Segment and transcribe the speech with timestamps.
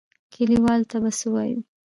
[0.33, 1.59] کليوالو ته به څه وايو.